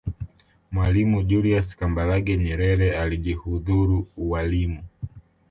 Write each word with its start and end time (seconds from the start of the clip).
mwalimu 0.71 1.23
julius 1.23 1.75
kambarage 1.77 2.37
nyerere 2.37 2.97
alijihudhuru 2.97 4.07
ualimu 4.17 4.83